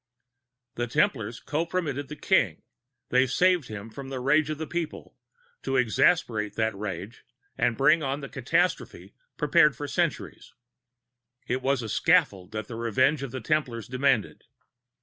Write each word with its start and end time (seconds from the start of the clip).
The 0.73 0.87
Templars 0.87 1.39
compromitted 1.39 2.07
the 2.07 2.15
King; 2.15 2.63
they 3.09 3.27
saved 3.27 3.67
him 3.67 3.91
from 3.91 4.09
the 4.09 4.19
rage 4.19 4.49
of 4.49 4.57
the 4.57 4.65
People, 4.65 5.15
to 5.61 5.77
exasperate 5.77 6.55
that 6.55 6.73
rage 6.75 7.23
and 7.55 7.77
bring 7.77 8.01
on 8.01 8.19
the 8.19 8.27
catastrophe 8.27 9.13
prepared 9.37 9.75
for 9.75 9.87
centuries; 9.87 10.55
it 11.45 11.61
was 11.61 11.83
a 11.83 11.87
scaffold 11.87 12.51
that 12.51 12.67
the 12.67 12.75
vengeance 12.89 13.21
of 13.21 13.29
the 13.31 13.41
Templars 13.47 13.87
demanded. 13.87 14.45